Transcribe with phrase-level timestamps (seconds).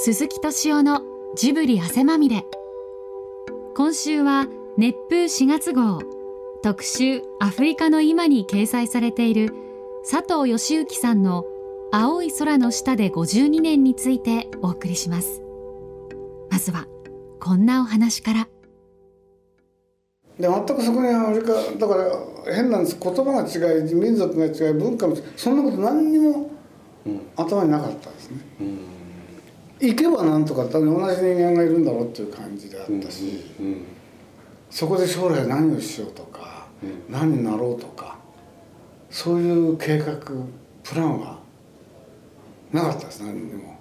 [0.00, 1.02] 鈴木敏夫の
[1.34, 2.44] ジブリ汗まみれ。
[3.74, 5.98] 今週は熱風4月号。
[6.62, 9.52] 特集アフリカの今に掲載されている
[10.08, 11.44] 佐藤義行さんの
[11.90, 15.42] 青い空の下で52年についてお送りします。
[16.48, 16.86] まずは
[17.40, 18.48] こんなお話から。
[20.38, 22.96] で全くそこにアフリカだから変なんです。
[23.02, 26.52] 言葉が違い民族が違い文化もそんなこと何にも
[27.34, 28.87] 頭になかったですね、うん
[29.80, 33.84] 行けばなんとか同じ人間がいるんだろうっていう感じであったし、うんうん、
[34.70, 38.18] そこで将来何をしようとか、うん、何になろうとか
[39.10, 40.14] そういう計画
[40.82, 41.38] プランは
[42.72, 43.78] なかったです何にも。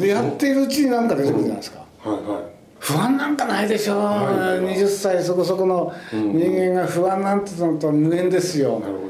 [0.00, 1.84] でやっているうちに何か出てくるじゃないですか。
[2.00, 2.62] はいはい。
[2.80, 9.00] 不安なんかないでしょう、はい、20歳そこそこの人間が不安なんてのとは無縁ですよ、なるほ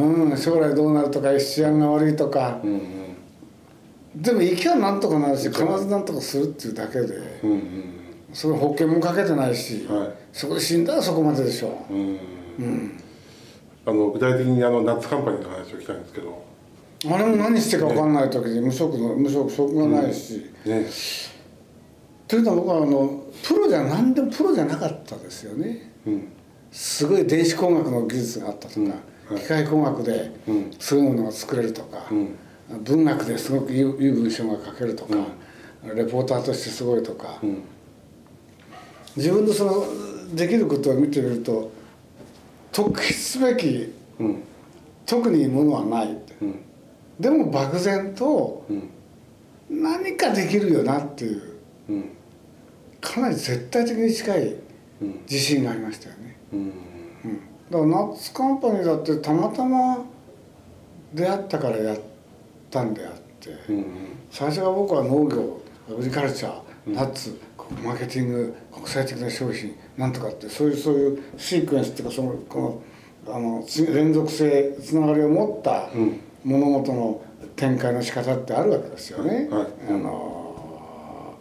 [0.00, 3.01] どね、うん、将来どうなるとか治安が悪いとか、うんうん
[4.14, 7.94] でも行きゃなんとかなるし必ずなんとかするっていうだけで、うんうん、
[8.32, 11.84] それ保険もかけてないし、はい、そこで死んだらそこまででしょ。
[11.90, 12.20] う、うん。
[12.58, 13.00] うん、
[13.86, 16.52] あの具体的にあの夏カンパニーの話を聞きたいんですけど。
[17.04, 20.86] あれも何してか分かんない時に無職の無職職がないし、ね、
[22.28, 26.28] というのは僕はあのプロじゃ何でもプロじゃなかったですよね、うん、
[26.70, 30.30] すごい電子工学の技術があったとか、はい、機械工学で
[30.78, 32.38] すごいものが作れるとか、うん
[32.80, 35.16] 文学ですごくいい文章が書けるとか、
[35.84, 37.62] うん、レポーターとしてすごいとか、うん、
[39.16, 41.70] 自分のそのできることを見てみると
[42.72, 44.42] 特筆すべき、うん、
[45.04, 46.16] 特にものはない、
[47.20, 48.64] でも漠然と
[49.68, 51.42] 何かできるよなっていう、
[53.00, 54.56] かなり絶対的に近い
[55.30, 56.36] 自信がありましたよね。
[56.52, 56.70] うん。
[57.70, 60.04] だからナッツカンパニーだってたまたま
[61.12, 62.11] 出会ったからやって
[62.72, 63.86] ったんであって、うんうん、
[64.30, 65.60] 最初は僕は農業
[65.90, 67.38] アグリカルチャーナッツ
[67.84, 72.82] マーケティング国際的な商品なんとかってそういうそういうシークエンスっていうかそのこ
[73.26, 75.90] のあの連続性つながりを持った
[76.42, 77.22] 物事の
[77.54, 79.48] 展開の仕方ってあるわけですよね。
[79.48, 81.38] はい、あの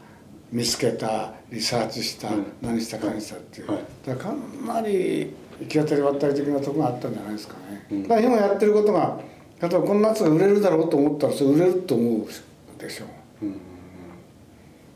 [0.52, 2.30] 見つけたリサーチした、
[2.62, 7.56] 何したかにしたっていう、はい、だからかなり行き当たりばったり的なとこがあったんじゃないですか
[7.90, 8.04] ね。
[8.04, 9.20] だから今やってることが
[9.62, 13.06] 例えばこの夏が売れるだろうと思ったらそれ売れると思うでしょ。
[13.44, 13.56] う、うん、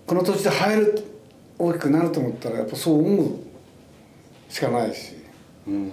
[0.07, 1.03] この土地で生える
[1.59, 3.29] 大きくなると思ったらやっぱそう思う
[4.49, 5.13] しかないし、
[5.67, 5.91] うん、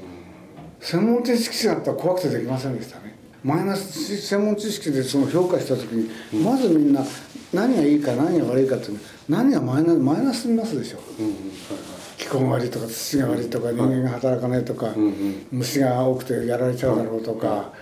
[0.81, 3.15] 専門知識者だったら怖くてできませんでしたね。
[3.45, 7.05] マイナス専門知識でその評価した時に、うん、まずみんな
[7.53, 8.87] 何がいいか何が悪いかって
[9.29, 10.99] 何がマイナスマイナスにますでしょ。
[11.19, 11.92] う、んはい。
[12.23, 14.95] 気候が悪いとか土が悪いとか人間が働かないとか、
[15.51, 17.73] 虫が多くてやられちゃうだろうとか、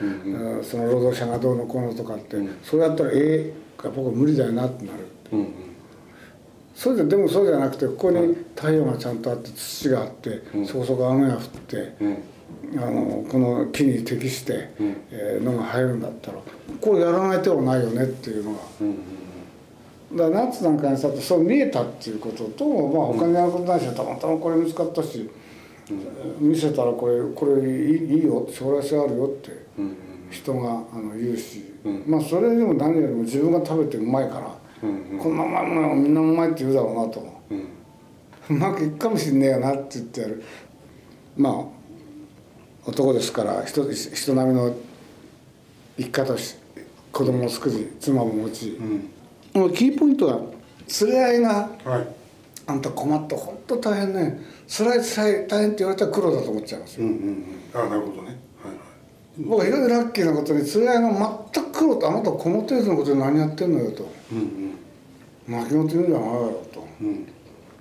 [0.62, 5.46] その労働者がどうのこうのとかって、それやったらええー、僕は無理だよなってなる、
[6.74, 11.94] それででもそうじゃなくてここに太陽がちゃんとあって土があって、そこそこ雨が降って、
[12.78, 14.70] あのこの木に適して、
[15.10, 16.38] えー、のが入るんだったら
[16.80, 18.58] こうやらない手はないよねっていうのが。
[20.12, 25.30] だから夏なんかにさとそう見えたっていうことと、まあ、他にあることないしたまたまこれ見つかったし、
[26.40, 29.50] うん、見せたらこれこれいいよ将来性あるよって
[30.30, 34.46] 人があの言うし、うん、まあそれでも何よりも自分が食べてうまいから、
[34.82, 37.40] うんこんなうまいものみんなうまいって言うだろうなと、
[38.48, 40.42] うまくいくかもしんねえよなって言ってやる。
[41.36, 41.64] まあ
[42.86, 44.74] 男ですから人人並みの
[45.98, 46.56] 生き方をし
[47.12, 48.78] 子供を作り妻も持ち、
[49.52, 50.40] キーポイントは
[51.02, 52.08] 連れ合いが、はい、
[52.66, 54.40] あんた困った本当大変ね。
[54.68, 57.16] 辛い辛い大変って言われたら苦労だと思っちゃいますよ、うんうん
[57.74, 58.38] うん、あなるほどね、はいはい、
[59.38, 67.28] 僕は非常にラッキーなことに連れ合いが全く苦労とあなたこの程度のことで何やってんのよと、うんうん、泣き言言うんじゃないだろうと、うん、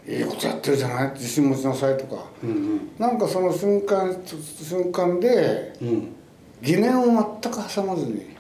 [0.07, 1.11] いいことやってるじゃない？
[1.13, 6.15] 自信持ちなさいとか、うんうん、なんかその瞬間瞬間で、うん、
[6.63, 8.35] 疑念を全く挟まずに、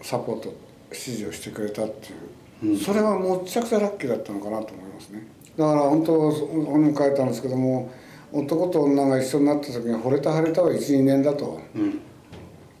[0.00, 0.54] サポート
[0.90, 5.26] 指示をしてくれたっていう、うん、それはもっちゃくちゃラッキーだったのかなと思いますね。
[5.56, 7.90] だから本当本に書いたんですけども
[8.32, 12.00] 男と女が一緒になった時に惚れた腫れたは12年だと、うん、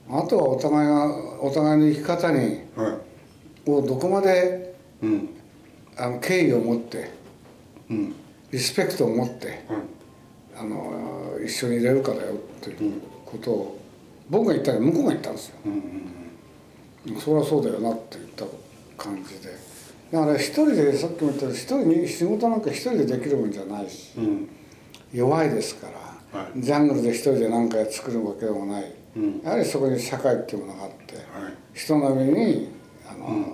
[0.08, 2.98] あとはお互いがお互いの生き方に、は
[3.66, 5.28] い、をどこまで、うん、
[5.96, 7.10] あの敬意を持って、
[7.90, 8.14] うん、
[8.50, 9.58] リスペクトを持って、はい、
[10.58, 13.80] あの一緒にいれるかだよっていうことを
[14.28, 15.56] 僕が言ったら向こうが言ったんですよ。
[15.66, 16.29] うんうん
[17.18, 18.44] そりゃそうだよなって言った
[18.96, 19.70] 感じで。
[20.12, 24.48] だから一人でさっきも言ったように一人に仕事なんか一人でできるもんじゃないし、うん、
[25.12, 25.86] 弱いですか
[26.32, 32.68] ら、はい、ジャングルで一人で何か作るわけでもない、うん、やはりそこに社会っていうものがあって、はい、人並みに
[33.08, 33.46] あの、うん、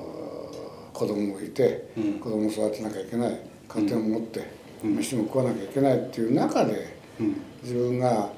[0.94, 3.40] 子供もいて、うん、子供も育てなきゃいけない。
[3.68, 4.46] 家庭も持って、
[4.84, 8.30] うん、飯も食わなきゃいけないっていう中で、うん、自分が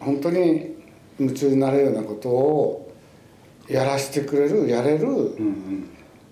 [0.00, 0.76] 本当に
[1.18, 2.87] 夢中になれるようなことを
[3.68, 5.06] やらせてくれるやれる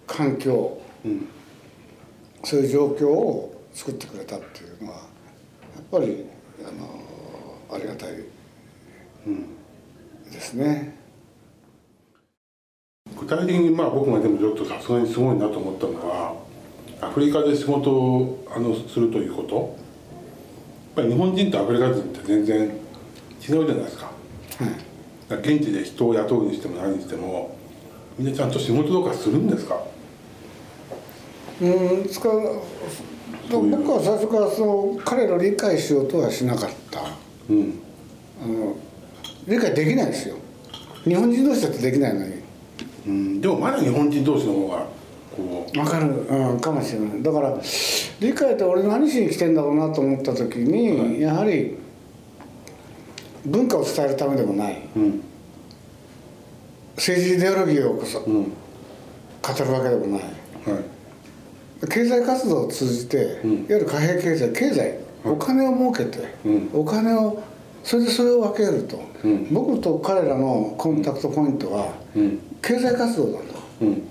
[0.07, 0.81] 環境、
[2.45, 5.03] そういう状況を作ってくれたっていうのはや
[5.81, 6.25] っぱり
[6.61, 8.11] あのありがたい
[10.33, 10.97] ですね。
[13.19, 16.35] 具体的にまあ僕がでもちょっとさすがにすごいなと思ったのは
[17.01, 19.77] アフリカで仕事をあのするということ。
[20.97, 22.73] やっぱり日本人とアフリカ人って全然違う
[23.41, 24.15] じゃないですか、はい、
[25.29, 27.57] 現地で人を雇うにしても何にしても
[28.19, 29.81] みんなちゃんと仕事とかするんですか？
[31.61, 32.29] うんつか
[33.51, 37.01] 僕は最初からその彼らを理解しようとはしなかった、
[37.49, 37.79] うん、
[38.43, 38.77] あの
[39.47, 40.37] 理解できないですよ。
[41.05, 42.35] 日本人同士だってできないのに。
[43.07, 44.87] うん、でもまだ日本人同士の方が
[45.37, 45.73] こう。
[45.73, 47.23] 分かる、うん、かもしれない。
[47.23, 47.57] だから
[48.21, 51.77] 理解って俺何しに来てんだろうなと思った時に、はい、やはり
[53.47, 55.23] 文化を伝えるためでもない、うん、
[56.97, 58.51] 政治イデオロギーをこそ、うん、語
[59.65, 60.81] るわけでもない、は
[61.83, 66.35] い、経済活動を通じて、いわゆる貨幣経済経済お金を儲けて、
[66.73, 67.43] お金を
[67.83, 69.01] それでそれを分けると、
[69.51, 71.95] 僕と彼らのコンタクトポイントは、
[72.63, 73.39] 経済活動だ。
[73.39, 73.45] と、
[73.83, 74.03] うん、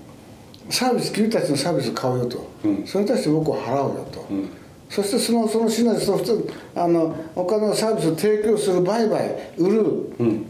[0.70, 4.48] サービス君たちのサービス買うよと、うん、それに対して僕は払うよと、うん、
[4.88, 9.80] そしてそのそのシナジーそしてあのお金のサービスを提供する売買売る、
[10.18, 10.46] うん、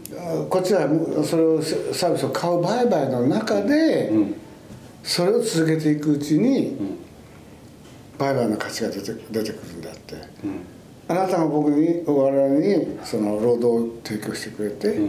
[0.49, 0.87] こっちは
[1.23, 4.11] それをサービスを買う売買の中で、
[5.03, 6.77] それを続けていくうちに、
[8.17, 10.15] 売買の価値が出て出てくるんであって、
[11.07, 14.99] あなたが僕に我々にその労働を提供してくれて、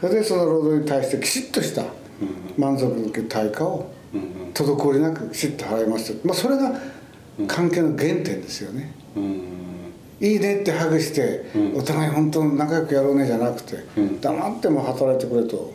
[0.00, 1.84] それでその労働に対してきちっとした
[2.58, 3.92] 満足のいく対価を
[4.54, 6.16] 滞りなくきちっと払います。
[6.24, 6.80] まあ、それが
[7.46, 8.92] 関係の原点ですよね。
[10.20, 11.44] いいねってハグして、
[11.74, 13.78] お互い本当に仲良くやろうねじゃなくて、
[14.20, 15.72] 黙っても働いてくれと、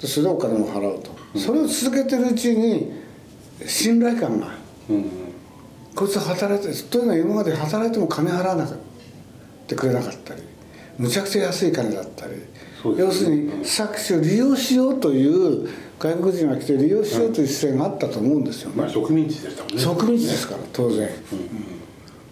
[0.00, 2.92] でそれでお金も払うと、それを続けてるうちに
[3.64, 4.48] 信頼感が、
[5.94, 8.76] こいつは働いてというのは今まで働いても金払わなかっ
[9.66, 10.42] てくれなかったり
[10.98, 12.34] むちゃくちゃ安い金だったり
[12.98, 15.68] 要するに搾取を利用しようという
[15.98, 19.80] 外国人が来て利用しようという姿勢があったと思うんですよね、まあ、植民地でしたもんね。
[19.80, 21.04] 植民地ですから当然、うん。
[21.04, 21.10] うん、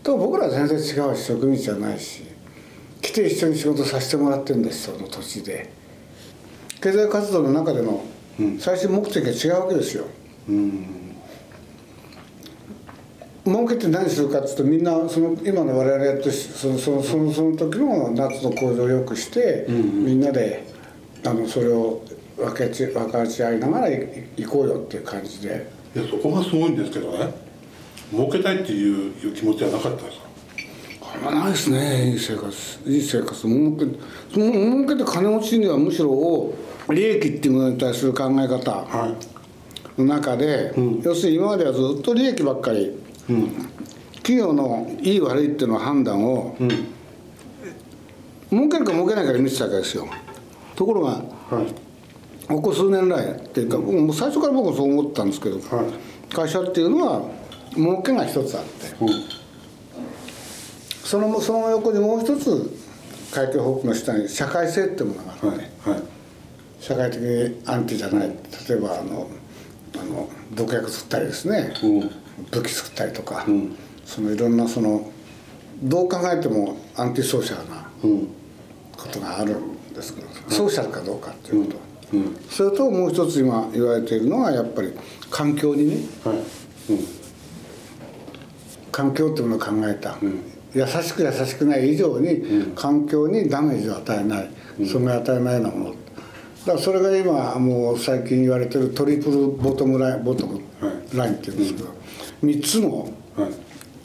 [0.03, 0.81] と僕らは全然違
[1.11, 2.25] うし植民地じゃないし
[3.01, 5.73] 来て一緒に仕事させてもらってるんですその土地で。
[6.81, 8.05] 経済活動の中での
[8.59, 10.05] 最終目的が違うわけですよ、
[10.49, 11.15] うん。
[13.47, 20.67] 儲けて何するかっつうとみんなその今の我々やってそのそのそのその時の夏の構造をよくして、みんなで
[21.25, 22.03] あのそれを
[22.37, 25.71] 分けち分かち合いながら行こうよっていう感じで。
[25.95, 27.33] いやそこがすごいんですけどね。
[28.11, 30.19] 儲けたいっていう気持ちはなかったです
[31.01, 31.11] か？
[31.15, 32.11] あれはないですね。
[32.11, 32.51] いい生活。
[32.87, 33.35] いい生活。
[33.47, 33.85] 儲け
[34.33, 36.55] その儲けて金持ちにはむしろ
[36.91, 38.87] 利益っていうものに対する考え方
[39.97, 43.51] の中で、はいうん、要するに今まではずっと利益ばっかりうん、
[44.17, 46.69] 企業のいい悪いっていうの判断を、うん、
[48.51, 50.07] 儲けるか儲けないかで見てたわけですよ。
[50.77, 51.75] ところが、はい、
[52.49, 55.61] ここ数年来っていうかもう最初から僕もそう思ったんですけど、は
[56.31, 57.23] い、会社っていうのは
[57.75, 59.25] 儲けが一つあって、うん、
[61.05, 62.71] そのその横にもう一つ
[63.33, 65.47] 会計報告の下に社会性っていうものがあって、
[65.91, 66.03] はい、
[66.81, 68.29] 社会的にアンティじゃない。
[68.69, 69.29] 例えばあの
[69.97, 72.11] あの毒薬吸ったりですね、うん。
[72.51, 75.11] 武器作ったりとか、うん、そのいろんなその
[75.83, 77.89] どう考えてもアンティソーシャルな
[78.97, 81.77] ことがあるんですけど、うん、ソーシャルかどうかっていうこと。
[81.79, 81.84] は、
[82.15, 84.93] うん、それともう一つ今言われているのはやっぱり
[85.31, 86.37] 環境にね、はい。
[88.93, 90.17] 環境っていうものを考えた、
[90.73, 94.51] 優しく優しくない以上に環境にダメージを与えない、
[94.87, 95.89] 損害を与えないようなも。
[95.89, 95.95] の
[96.67, 100.61] だからそれが今もう最近言われてるトリプルボトムラインボトム
[101.13, 101.89] ラインっていうんですけど、
[102.43, 103.13] 3つの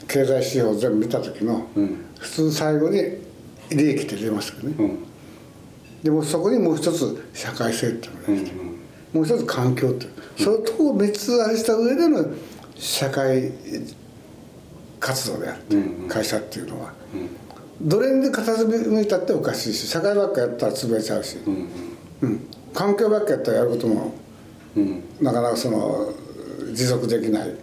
[0.08, 1.68] 経済指標を全部見た時の、
[2.18, 3.02] 普通最後に
[3.70, 4.96] 利益って出ますけどね、
[6.02, 8.56] でもそこにもう一つ社会性っていうのが出て、
[9.12, 12.24] もう一つ環境ってそれと3つあれした上での
[12.74, 13.52] 社会
[14.98, 15.76] 活動であって、
[16.08, 16.92] 会社っていうのは、
[17.82, 24.14] どれに片付けいたっておかしいし社会ばっかやったら潰れちゃうし、うん環境ばっかやったらやることも、
[25.20, 26.12] なかなかその
[26.72, 27.54] 持続できない。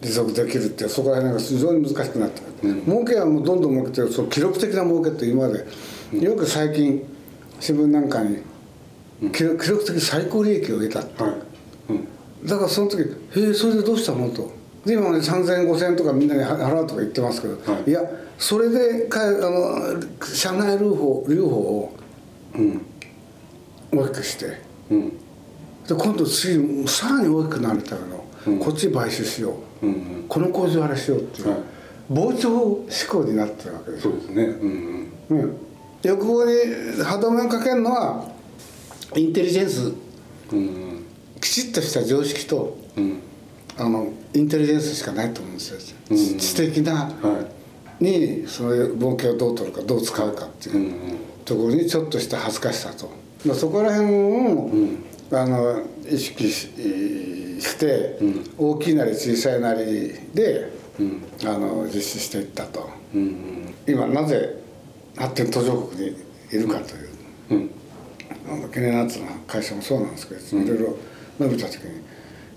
[0.00, 5.66] 持続できるってそこら辺が非常に難しくなってくる、うん、儲けはもうどんどん儲けてるその記録的な儲けって今まで、
[6.20, 7.02] よく最近
[7.60, 8.38] 新聞なんかに
[9.32, 11.00] 記録的最高利益を得た。
[11.00, 11.24] って、
[12.44, 13.02] だからその時
[13.36, 14.58] 「へえそれでどうしたの?」と。
[14.86, 18.00] で今ね3,000円5,000円とかみんなに払うとか言ってますけど、はい、いや
[18.38, 21.92] それでかあの社内留保留保を
[23.92, 24.46] 大きくして、
[24.90, 25.12] うん、
[25.88, 31.60] で今度次さらに大きくなるための、うん、こっち買収しよう、うんうん、この工場あれしようっていう、はい、
[32.10, 35.56] 膨張思考になってるわけですそうですね、うんうん、
[36.02, 36.52] 欲望に
[37.02, 38.30] 歯止めをかけるのは
[39.16, 39.92] インテリジェンス、
[40.52, 41.06] うんうん、
[41.40, 43.20] きちっとした常識と、うん。
[43.78, 47.48] あのインテリジェンスしかないと思うんですよ、うん、知的な、は
[48.00, 53.08] い、にその儲けをどう取るかどう使うかっていうところにちょっとした恥ずかしさと、
[53.46, 54.16] まあ、そこら辺を、
[54.66, 56.68] うん、あの意識し
[57.60, 60.70] して、うん、大きいなり小さいなりで、
[61.44, 62.88] あの実施していったと、
[63.86, 64.62] 今なぜ
[65.16, 66.16] 発展途上国に
[66.52, 67.08] いるかという、
[67.50, 67.70] うん、
[68.48, 70.96] あのケネナッツの会社もそうなんですけど、いろいろ
[71.40, 71.80] 述べた時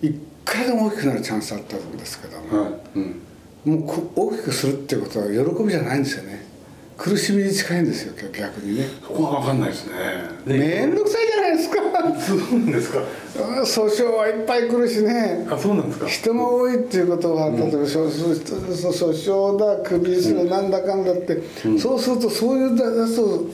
[0.01, 2.73] に回でも大きくなるチャンスあったんですけども、はい。
[2.95, 3.21] うん、
[3.65, 6.45] もう大きくするっていうことは喜びじゃないんですよね。
[6.97, 8.85] 苦しみに近いんですよ逆にね。
[9.01, 9.93] そこは分かんないですね。
[10.45, 11.81] 面倒くさいじゃないですか
[12.19, 12.99] そうなんですか。
[13.63, 15.47] 訴訟はいっぱい来るしね。
[15.49, 16.07] あそうなんですか。
[16.07, 22.83] 人が多いっていうことは、うん、例えば訴訟だ首するなんだかんだって、うん、そうするとそういうだ
[23.15, 23.47] と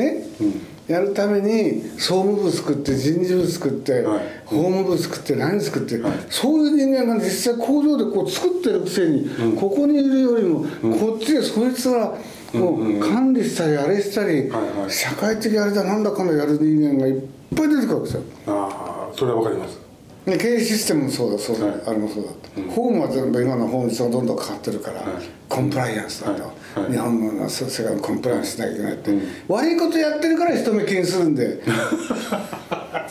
[0.00, 0.66] ね、うん。
[0.88, 12.14] やるために総務部作って人事部作って、はい、法務部作って何作って、はい、そういう人間が実際工場でこう作ってるくせに、うん、ここにいるよりも、うん、こっちでそいつが
[12.54, 14.50] もう管理したりあれしたり、
[14.88, 17.22] 社会的あれだなんだかんだやる人間がいっ
[17.56, 18.22] ぱい出てくるわけですよ。
[18.46, 19.82] ああそれはわかります。
[20.24, 31.60] で経営システムもそうだそうだ、はい、あれもそうだと、うん、法務は全部今の法律がどんどん変わってるから、はい、コンプライアンスだと、はい、日本の世界のコンプライアンスしなきゃいけないって、うん、悪いことやってるから人目気にするんで。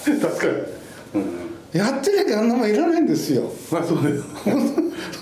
[0.01, 0.45] 確か
[1.13, 3.51] に、うん、やってなきゃあんなもんいらないんですよ。
[3.71, 4.23] まあそうです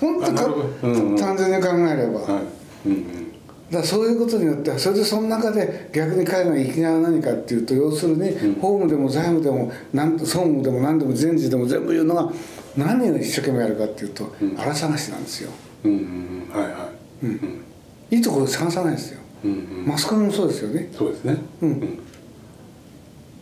[0.00, 2.88] 本当か、うんうん、単純に考えれば、はい。
[2.88, 3.29] うんうん
[3.70, 9.70] だそういうことによってそれでその中で逆に彼の生きがいは何かっていうと要するに、法務でも財務でも
[10.18, 12.32] 総務でも何でも人事でも全部言うのが
[12.76, 15.50] 何を一生懸命やるかっていうと、荒探しなんですよ。
[15.84, 16.90] いは
[17.22, 18.20] い。
[18.22, 20.88] ところ探さないですよ、うんうん、マスコミもそうですよね。
[20.92, 21.98] そうですね、うん、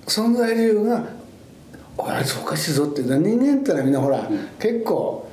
[0.07, 1.07] 存在理由が
[1.99, 3.03] 「あいつおかしいぞ」って。
[3.03, 5.29] 人間ってのはみんなほら、うん、結構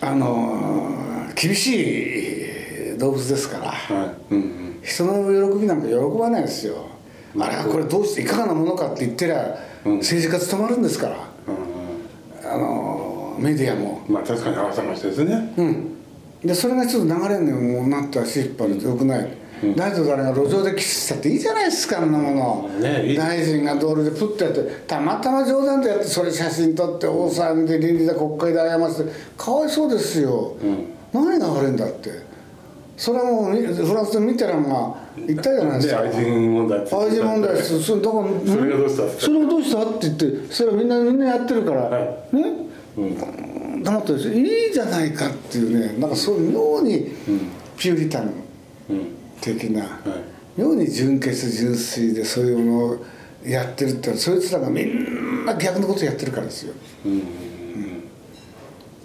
[0.00, 0.90] あの
[1.34, 2.27] 厳しい
[2.98, 4.34] 動物ですから、はい。
[4.34, 6.86] うんうん、人の喜びなんか喜ばないですよ、
[7.38, 11.16] あれはこれどうしていかがなものかって言ってりゃ、うん、政治家務まるんですから、
[12.44, 14.02] うん、あのメディアも。
[14.08, 15.54] まあ確かに合わせましてですね。
[15.56, 15.98] うん。
[16.44, 19.28] でそれがちょっと流れにもなったし引っ張るとよくない、
[19.64, 32.10] うん、誰と誰が路上でキスしたっていいじゃないですかあんなもの、ね、大臣が道路でプッとやってたまたま冗談でやってそれ写真撮って大騒ぎで倫理で国会で謝ってかわいそうですよ、うん、何が悪いんだって
[32.98, 36.00] それはもうフランスでミテランが言ったじゃないですか。
[36.00, 42.42] 愛人問題愛人問題そそれだからそれがどうしたそれがどうしたって言ってそれはみんなみんなやってるから、はい、ね、
[42.96, 47.14] うん、黙っていいじゃないかっていうねなんかそういう妙に
[47.78, 48.32] ピューリタン
[49.40, 50.00] 的な、
[50.56, 53.06] 妙に純潔純粋でそういうものを
[53.46, 56.74] やってるってそいつらがみんな逆のことやってるからですよ、
[57.06, 57.22] うん。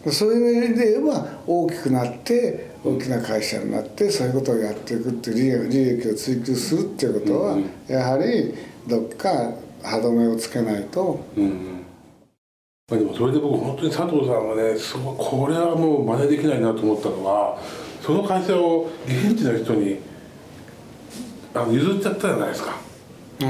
[0.05, 8.53] うん、そういう意味で言えば大きくなって大きな会社になってそういうことをやっていくっていう利益を追求するっていうことは、やはり
[8.87, 11.25] どっか歯止めをつけないと。
[11.37, 11.83] うん
[12.91, 17.57] まあ、でもそれで僕本当に佐藤さんはねすごいこれはもう真似できないなと思ったのは
[18.01, 19.99] その会社を現地の人に
[21.53, 22.75] あの譲っちゃったじゃないですか。
[23.41, 23.49] うん、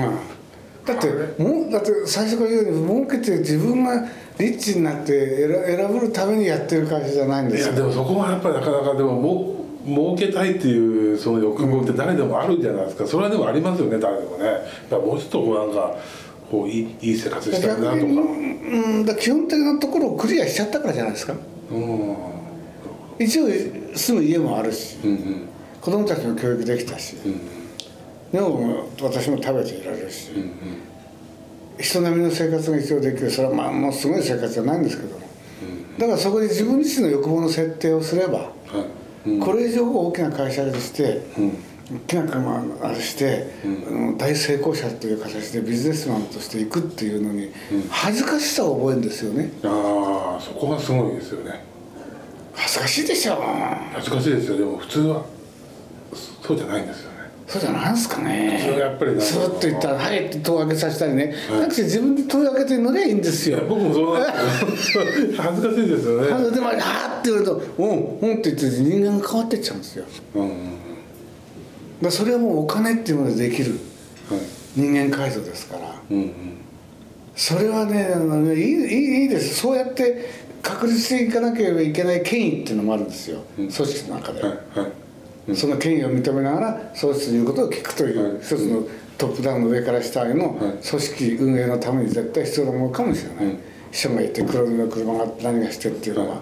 [0.86, 4.08] だってもだって最初から言うように儲けて自分が
[4.40, 7.74] リッチになって選ぶためにやってる会社じゃないんですよ。
[7.74, 14.46] いやでもそこはやっぱりなかなかでもも儲けたいっていうその欲望って誰でもあるんじゃないですか、それはでもありますよね誰でもね。
[14.90, 15.96] もうちょっとなんか
[16.50, 17.94] こういいいい生活したいなとか。
[17.94, 21.36] うんだ基本的なところをクリアしちゃったからじゃないですか。
[21.72, 22.16] うん。
[23.20, 23.48] 一応
[23.94, 25.48] 住む家もあるし、うんうん、
[25.80, 27.40] 子供たちも教育できたし、うんうん、
[28.32, 30.50] でも私も食べていられるし、うんうん
[31.80, 33.32] 人並みの生活が必要できる。
[33.32, 35.18] それはまあもうすごい生活じゃないんですけど。
[35.18, 35.22] も、
[35.98, 38.52] だからそこで自分自身の欲望の設定をすれば、
[39.42, 41.22] これ以上大きな会社でして、
[41.92, 43.48] 大きな車あれして、
[44.18, 47.52] 大成功者という形でビジネスマンとしていくっていうのに
[47.90, 51.64] 恥ずかしさを覚えるんですよね、ああそこがすごいですよね。
[52.54, 53.38] 恥ずかしいでしょ
[53.94, 54.58] 恥ずかしいですよ。
[54.58, 55.26] でも普通は
[56.42, 57.10] そうじゃないんですよ。
[57.10, 57.13] ね
[57.54, 58.80] そうじゃないですかね。
[58.80, 63.60] やっぱりスーッと言ったら「はい」って戸を開けさせたりね、はい、なくて自分で戸を開けて乗りゃいいんですよ。
[63.70, 64.98] 僕もそうなんです
[65.38, 66.50] 恥ずかしいですよね。
[66.50, 70.52] でも「はあ」って言われると「うんうん」って言って人間が変わってっちゃうんですよ、うんうん、
[72.02, 73.78] だそれはもうお金っていうものでできる
[74.76, 76.34] 人間改造ですから、うんうん、
[77.36, 78.16] それはね
[78.56, 80.28] いいいいですそうやって
[80.64, 85.03] 確立していかなければいけない権威っていうのもあるんですよ、組織の中で、はいはい
[85.56, 93.58] その権威を認めながらそういうことを聞くという一つのトップダウンの上から下への組織運営のために絶対必要なものかもしれない、
[93.92, 96.42] 秘書がいて黒の車が何がしてっていうのは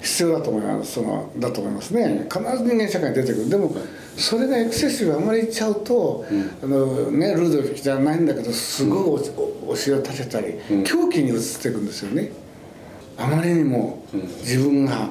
[0.00, 0.92] 必要だと思います。
[0.92, 2.26] そのだと思いますね。
[2.30, 3.48] 必ず人間社会に出てくる。
[3.48, 3.74] でも
[4.16, 6.24] それがエクセシブあまりいっちゃうと、
[6.62, 9.30] あのね、ルードルフじゃないんだけどすごい
[9.66, 10.54] お城を建てたり、
[10.84, 12.32] 狂気に移っていくんですよね。
[13.16, 14.04] あまりにも
[14.40, 15.10] 自分が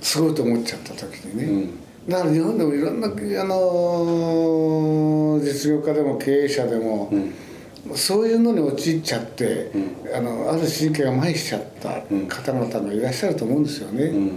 [0.00, 1.68] すごいと思っちゃった時にね、
[2.08, 3.10] だから日本でもいろんなあ
[3.44, 14.04] の実業家でも経営者でも、うん、そういうのに陥っちゃって、うん、あのある神経が麻痺しちゃった方々がいらっしゃると思うんですよね。
[14.04, 14.30] うん、うん、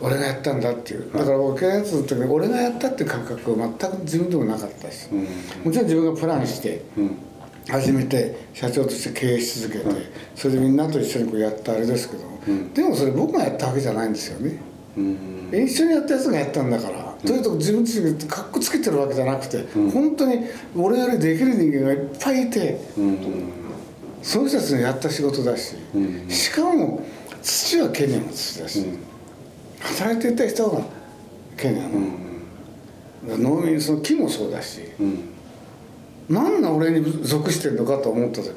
[0.00, 1.12] 俺がやったんだっていう。
[1.12, 5.08] だから僕がやつの時に俺がやったっていう感覚は全く自分でもなかったし、
[5.64, 6.82] もちろん自分がプランして、
[7.68, 9.84] 初めて社長として経営し続けて、
[10.34, 12.24] それでみんなと一緒にこうやったあれですけど、
[12.74, 14.69] でもそれ僕がやったわけじゃないんですよね。
[14.96, 23.18] 一緒にやったやつがやったんだから、というと自分自身がかっこつけてるわけじゃなくて、うん、本当に俺よりできる人間がいっぱいいて、うん、
[24.22, 27.06] そういう人たちのやった仕事だし、うん、しかも
[27.42, 28.84] 土はケニアの土だし、
[29.80, 30.82] 働いていた人が
[31.56, 31.88] ケニア
[33.32, 35.20] の、農民その木もそうだし、うん、
[36.28, 38.48] 何が俺に属してるのかと思った時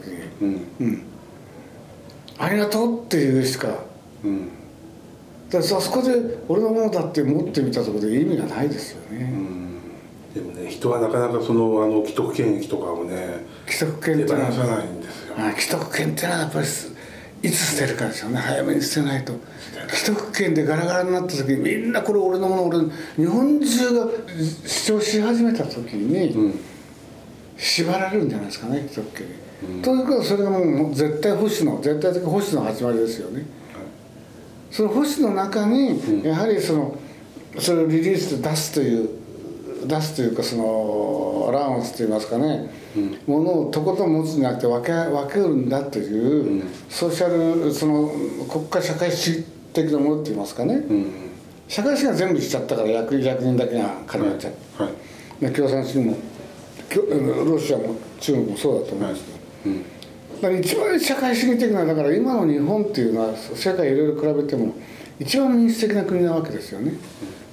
[0.41, 1.03] に、うん。
[2.39, 3.67] ありがとうっていうしか、
[4.23, 4.62] うん
[5.53, 6.11] だからあそこで
[6.47, 9.31] 俺のものだって持ってみたところで意味がないですよね。
[10.33, 18.37] でもね人はなかなかそのあの既得権益とかをね既得権ってのはないんですよ、既得権ってのはやっぱりいつ捨てるかですよね。
[18.37, 19.33] 早めに捨てないと。
[19.89, 22.79] 既得権でガラガラになった時にみんなこれ俺のもの俺
[23.17, 24.07] 日本中が
[24.65, 26.59] 主張し始めた時に、うん、
[27.57, 29.27] 縛られるんじゃないですかね既得権。
[29.27, 29.33] に、
[29.75, 33.45] うん、ということそれがもう絶対保守の絶対的保守の始まりですよね、
[34.73, 36.97] その保守の中にやはりその
[37.59, 39.09] それをリリースで出すという
[39.85, 48.09] 出すというかそのアラウンスといいますかね、うん、ものをとことん持つんじゃなくて分け分けるんだという、うん、ソーシャルその
[48.49, 51.11] 国家社会主義的なものっていいますかね、うん、
[51.67, 55.43] 社会主義が全部しちゃったから役役人だけが金になっちゃう、はい。
[55.45, 56.17] はい、共産主義も
[57.45, 59.23] ロシアも中国もそうだと思います
[59.63, 59.92] けど、はい
[60.43, 64.75] だから一番社会主義的なだから今の日本っていうのは世界いろいろ比べても
[65.17, 66.91] 一番民主的な国なわけですよね。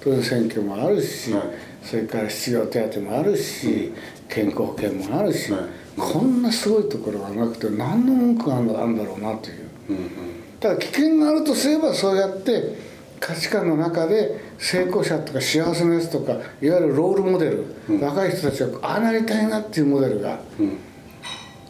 [0.02, 1.42] 当然選挙もあるし、はい、
[1.84, 3.92] それから失業手当もあるし、
[4.28, 5.62] 健康保険もあるし、はい、
[5.96, 9.68] こんなすごいところがなくて何の文句があるんだろうなという。
[9.90, 10.10] うんうん、
[10.58, 12.76] ただ危険があるとすればそうやって
[13.20, 20.40] 価値観の中で成功者とか幸せなやつとかいわゆるロールモデル、うん、若い人たちがああなりたいなっていうモデルが。
[20.58, 20.89] うん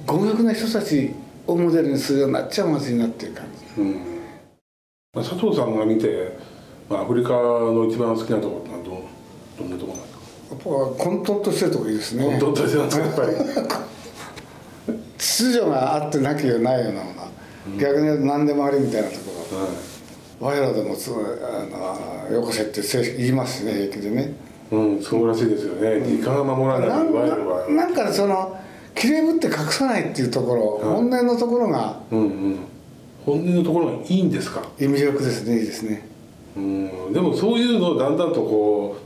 [0.07, 1.11] 強欲な人たち
[1.47, 3.95] をモデルにするようになっちゃまずいなっていう感じ、うん。
[5.15, 6.37] まあ、佐藤さんが見て、
[6.89, 9.03] まあ、アフリカの一番好きなところってど
[9.59, 10.21] どんなところなんですか？
[10.51, 12.25] やっぱ混沌としてるとこいいですね。
[12.25, 13.05] 混沌としてるんですか？
[13.05, 13.31] やっぱり。
[15.19, 17.23] 秩序があってなきゃないようなもの、
[17.73, 19.33] うん、逆に言うと何でもありみたいなとこ
[20.41, 22.81] ろ、はい、我らでもつあのよこせって
[23.19, 24.33] 言いますしね平気でね。
[24.73, 26.01] うんそうらしいですよね。
[26.01, 28.57] 時間が守らないななんかその
[29.01, 32.59] きれいぶって隠さないっていうところ、はい、本音のところが、うんうん、
[33.25, 34.63] 本音のところがいいんですか？
[34.79, 36.07] 意味力ですねいいですね。
[36.55, 37.13] うん。
[37.15, 38.99] でもそういうのをだんだんとこ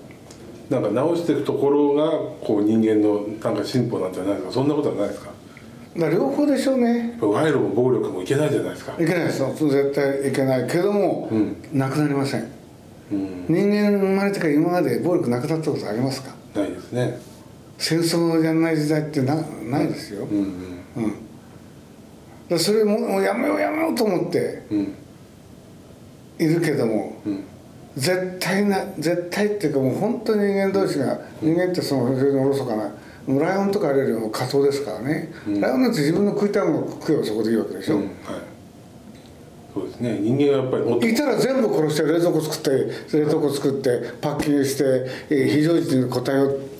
[0.69, 2.11] うなんか直していくところが
[2.45, 4.53] こう人間のなんか進歩なんじゃないですか？
[4.55, 5.31] そんなことはないですか？
[5.97, 7.17] だ両方でしょうね。
[7.21, 8.95] 賄賂も暴力もいけないじゃないですか。
[8.95, 12.51] いけないです絶対いけないけども、うん、なくなりません、
[13.13, 16.35] うん、人間生まれてから今まで暴力なくなったことありますか？
[16.57, 17.17] ないですね
[17.79, 20.39] 戦争をやらない時代ってなないですよ、うん
[20.97, 21.15] うん。
[22.51, 24.63] うん、それももうやめようやめようと思って
[26.39, 27.45] いるけども、うん、
[27.97, 32.93] 絶対な絶対っていうかもう本当に人間同士が、人間ってその非常におろそかな
[33.27, 38.05] ライオンとかあれよりも仮想ですからね、ライオンなんて自分の食いたいものを食えばそこでいいわけでしょ、はい。
[39.75, 40.19] そうですね。
[40.21, 46.74] 人間はやっぱりいたら全部殺して冷蔵庫作って冷凍庫作ってパッキングして非常時に答えを、はい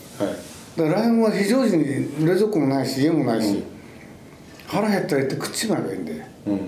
[0.77, 3.65] だからライオンは非常時に冷蔵庫もないし家もないし、うん、
[4.67, 6.61] 腹減ったら行って食っちまえばいいんで、うん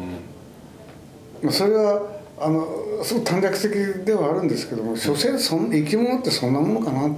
[1.43, 7.15] うん、それはあのすごく短絡的ではあるんですけども所詮そん生き物ってそんなものかな、うん、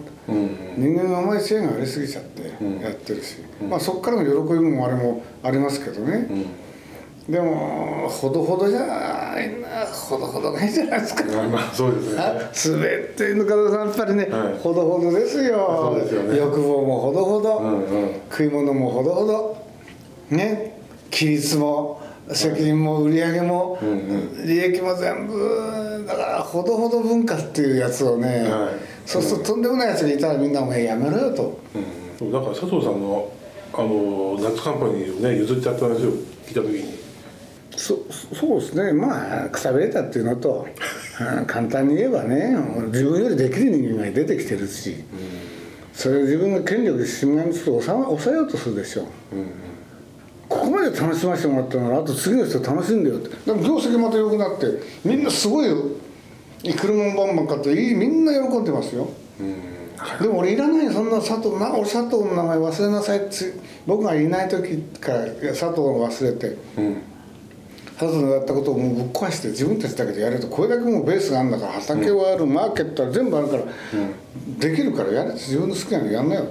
[0.76, 2.42] 人間の甘い知恵がありすぎちゃって
[2.82, 6.46] やってるし、うん、まあ、そこからの喜びもあれもありますけどね、うん、
[7.28, 9.84] でもほどほどじゃないな。
[9.86, 12.00] ほどほどがいいじゃないですか、まあ、そうで
[12.54, 13.12] すね。
[13.16, 15.94] 全ての方さんやっぱりね、はい、ほどほどですよ。
[16.00, 19.66] ですよ、ね、欲望もほどほど、うんうん、食い物もほどほど
[20.30, 20.78] ね。
[21.10, 22.00] 規律も
[22.32, 23.78] 責任も売り上げも
[24.44, 28.74] 利益も全部だからほどほど文化っていうやつをね、はい、
[29.06, 31.58] そうするととんでもないやつがいたらみんなもやめろよと、
[32.20, 33.32] うん、だから佐藤さんの
[33.72, 36.12] あの夏カンパニーをね譲っちゃった話を
[36.46, 37.07] 聞いた時に
[37.78, 38.92] そそうですね。
[38.92, 40.66] まあくたびれたっていうのと
[41.46, 45.04] 簡単に言えばね自分よりできる人間が出てきてるし、うん、
[45.92, 49.50] それを自分が権力で侵害すると抑えようとするでしょう、うん
[50.48, 53.28] ここまで楽しませてもらったならあと次の人楽しんでよって。
[53.28, 54.66] でも業績また良くなって
[55.04, 55.68] みんなすごい
[56.74, 59.10] 車もバンバン買っていいみんな喜んでますよ。
[60.22, 63.52] でも俺いらないそんな佐藤な俺佐藤の名前忘れなさいって
[63.86, 67.02] 僕がいない時から佐藤を忘れて、うん、
[67.98, 76.46] 佐藤のやったことをもうぶっ壊して自分たちだけでやるとこれだけもうベースがあるんだから畑はある、うん、マーケットは全部あるから、うん、できるからやれ自分の好きなのやんなよ。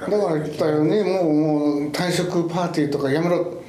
[0.00, 3.60] だから言ったようにもうもう退職パーティーとかやめろ。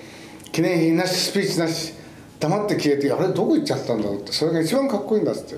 [0.51, 1.93] 記念碑なしスピーチなし
[2.39, 5.56] 黙って消えてあれどこ行っちゃったんだろうってそれが一番かっこいいんだっって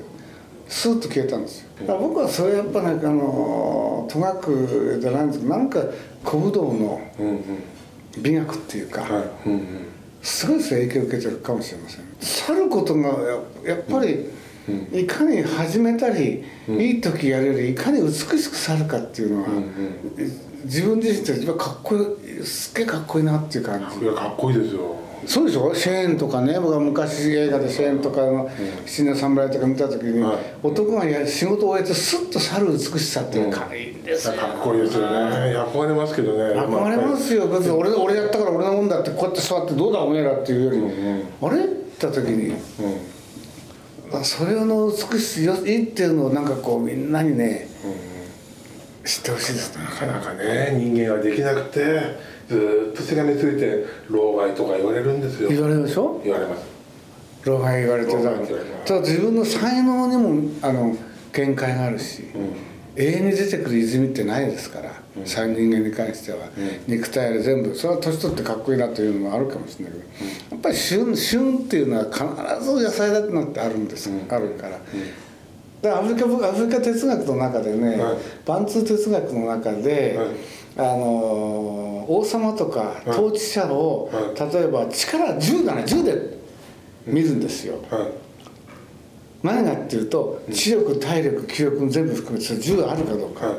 [0.68, 1.70] スーッと消えたんですよ。
[1.82, 5.80] だから僕はそれやっぱなんかあの戸学じゃないんですけどなんか
[6.26, 7.02] 古武道の
[8.18, 9.06] 美学っていうか、
[10.24, 12.02] すごい影響を受けてるかもしれません。
[12.20, 13.10] 去ることが
[13.66, 14.30] やっぱり、
[14.94, 19.50] いかに始めたり、いい時やれるいかに美しく去るかっていうのは、
[20.64, 24.06] 自分自身って一番かっこいいすっげえかっこいいなっていう感じ。
[24.06, 25.74] いやかっこいいですよそうでしょ？
[25.74, 28.50] シェーンとかね僕は昔映画でシェーンとかの
[28.86, 34.34] 七年侍とか見た時に、はい、男がや仕事を終えてスッと去る美しさっていうか、うん、いいんですよ。
[34.34, 35.18] かっこいいですよね。
[35.56, 36.60] 憧れますけどね。
[36.60, 37.48] 憧れますよ。
[37.48, 41.66] 別に俺俺やったから俺のもんだってこうやって座ってどうだおめえらっていうより、うんうん、あれ？
[41.66, 42.56] って時に、
[44.12, 47.73] うん、それの美しいいっていうのをなんかこうみんなにね、うん
[49.06, 49.78] 知ってほしいです。
[49.78, 51.82] なかなかね人間はできなくて
[52.48, 55.50] ずっとせがみついて老害とか言われるんですよ。
[55.50, 56.22] 言われるでしょ？
[56.24, 56.64] 言われます。
[57.44, 58.12] 老害言われて
[58.86, 60.96] ただ自分の才能にもあの
[61.34, 62.56] 限界があるし、うん、
[62.96, 70.06] 永遠に出てくる泉ってないですから、うん、人間に関しては、うん、肉体あれ全部それは年取ってかっこいいなというのもあるかもしれないけど、
[70.52, 72.24] やっぱり旬旬っていうのは必
[72.64, 74.80] ず野菜だってなってあるんです、あるから。
[75.84, 80.28] でアフリカアフリカ哲学の中でね、はい、バンツー哲学の中で、はい、
[80.78, 86.38] あの王様とか統治者を、はい、例えば力銃だね銃で
[87.06, 87.80] 見るんですよ。
[89.44, 93.54] 何がっていうと知力体力気力全部含めて銃があるかどうか、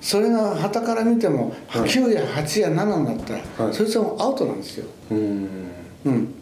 [0.00, 4.86] それが旗から見ても9や8や7になったら、そいつはもうアウトなんですよ。
[5.10, 6.34] うん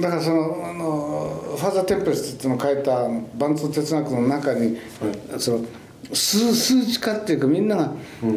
[0.00, 5.64] だからそのあのファーザー・テンプレスっていうのを書いたバンツ哲学の中に、はい、その
[6.12, 7.92] 数数値化っていうかみんなが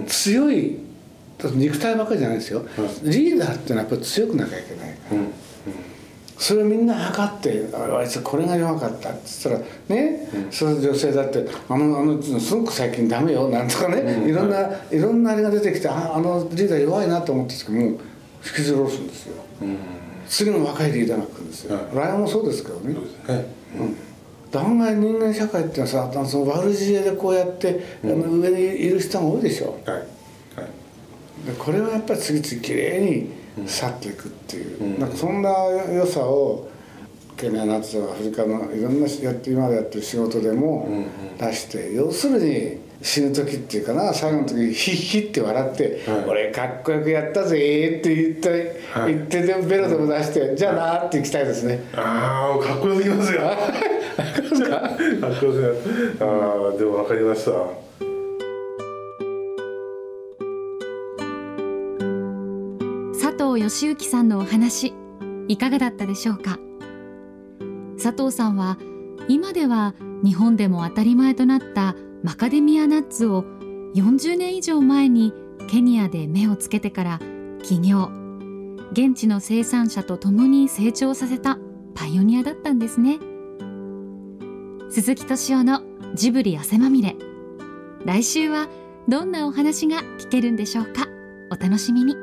[0.08, 5.21] 強い、うん、肉体ばかりじゃないですよ、はい、リーダーっていうのはやっぱり強くなきゃいけないから、うん。
[5.21, 5.34] うん、
[6.38, 14.32] それをみんな測って「あいつこれが弱かった」って言ったらね、その女性だって「あのあのすごく最近ダメよ」なんとかね、い。
[14.32, 17.97] ろんないろんなあれが出てきてああのリーダー弱いなと思ってたけどもう引
[18.56, 19.36] きずろすんですよ。
[20.32, 22.96] 次の若いリーダーが来るんですよ、はい、ライオンもそうですけどね、
[23.28, 23.46] はい。
[23.78, 23.98] うん、
[24.50, 29.98] 断崖人間社会っていうのはさその悪知恵でこうやって、うん、あの上にいる人が多いでしょ、はい。
[29.98, 30.06] はい、
[31.46, 33.06] でこれはやっぱり次々きれい
[33.62, 35.52] に去っていくっていう、うん、なんかそんな
[35.94, 36.70] 良さを
[37.36, 40.88] ケニアナッツアフリカのいろんなやって今までやってる仕事でも
[41.38, 51.83] 出して、要するに死ぬ時っていうかな最後の時ヒッヒって笑って「はい、俺かっこよくやったぜ」って言って、はい、言ってでベロでも出して「じゃあな」って行きたいですね。
[51.93, 53.41] ああかっこよすぎますよ。
[53.41, 53.47] か。
[53.47, 53.55] っ
[55.39, 55.73] こよすぎま
[56.17, 56.23] す。
[56.23, 56.25] あ
[56.75, 57.51] あでも分かりました。
[63.19, 64.93] 佐藤義行さんのお話
[65.47, 66.59] いかがだったでしょうか？
[68.01, 68.77] 佐藤さんは
[69.27, 73.43] 今では日本でも当たり前となったマカデミアナッツを
[73.95, 75.34] 40年以上前に
[75.67, 77.19] ケニアで目をつけてから
[77.63, 78.12] 起業。
[78.91, 81.57] 現地の生産者と共に成長させた
[81.95, 83.19] パイオニアだったんですね。
[84.89, 85.81] 鈴木敏夫の
[86.13, 87.15] ジブリ汗まみれ。
[88.05, 88.67] 来週は
[89.07, 91.07] どんなお話が聞けるんでしょうか。
[91.49, 92.15] お楽しみに。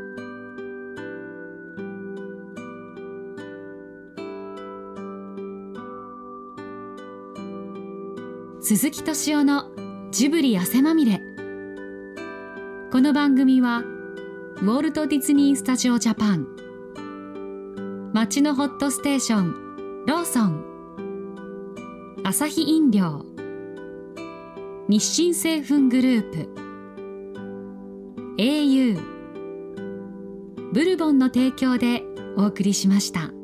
[8.61, 9.71] 鈴木敏夫の
[10.11, 11.21] ジブリ汗まみれ。
[12.91, 16.47] この番組はウォルト・ディズニー・スタジオ・ジャパン。
[18.15, 20.65] 街のホットステーションローソン。
[22.25, 23.27] アサヒ飲料。
[24.89, 26.49] 日清製粉グループ。
[28.39, 28.99] au
[30.73, 32.03] ブルボンの提供で
[32.39, 33.38] お送りしました。